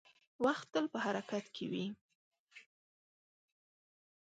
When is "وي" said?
1.71-1.85